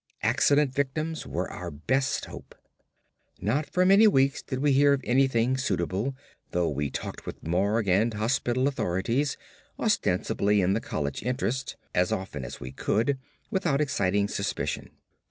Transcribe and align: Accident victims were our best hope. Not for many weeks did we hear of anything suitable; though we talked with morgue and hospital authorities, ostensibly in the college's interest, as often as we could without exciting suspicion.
Accident 0.23 0.73
victims 0.73 1.27
were 1.27 1.47
our 1.51 1.69
best 1.69 2.25
hope. 2.25 2.55
Not 3.39 3.67
for 3.69 3.85
many 3.85 4.07
weeks 4.07 4.41
did 4.41 4.57
we 4.57 4.71
hear 4.71 4.93
of 4.93 5.01
anything 5.03 5.57
suitable; 5.57 6.15
though 6.49 6.69
we 6.69 6.89
talked 6.89 7.27
with 7.27 7.45
morgue 7.45 7.87
and 7.87 8.11
hospital 8.15 8.67
authorities, 8.67 9.37
ostensibly 9.77 10.59
in 10.59 10.73
the 10.73 10.81
college's 10.81 11.21
interest, 11.27 11.77
as 11.93 12.11
often 12.11 12.43
as 12.43 12.59
we 12.59 12.71
could 12.71 13.19
without 13.51 13.79
exciting 13.79 14.27
suspicion. 14.27 14.89